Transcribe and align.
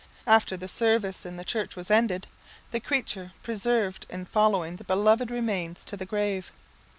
After 0.25 0.57
the 0.57 0.67
service 0.67 1.27
in 1.27 1.37
the 1.37 1.45
church 1.45 1.75
was 1.75 1.91
ended, 1.91 2.25
the 2.71 2.79
creature 2.79 3.33
persevered 3.43 4.07
in 4.09 4.25
following 4.25 4.77
the 4.77 4.83
beloved 4.83 5.29
remains 5.29 5.85
to 5.85 5.95
the 5.95 6.07
grave. 6.07 6.51